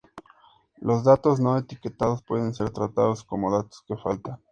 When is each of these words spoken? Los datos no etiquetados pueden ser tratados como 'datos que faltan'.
Los 0.79 1.03
datos 1.03 1.39
no 1.39 1.55
etiquetados 1.59 2.23
pueden 2.23 2.55
ser 2.55 2.71
tratados 2.71 3.23
como 3.23 3.51
'datos 3.51 3.83
que 3.87 3.95
faltan'. 3.95 4.39